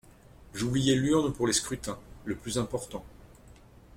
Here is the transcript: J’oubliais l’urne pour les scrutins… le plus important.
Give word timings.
J’oubliais 0.55 0.95
l’urne 0.95 1.31
pour 1.31 1.45
les 1.45 1.53
scrutins… 1.53 1.99
le 2.25 2.33
plus 2.35 2.57
important. 2.57 3.05